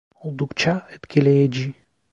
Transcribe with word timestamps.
Oldukça 0.21 0.73
etkileyici. 0.95 1.65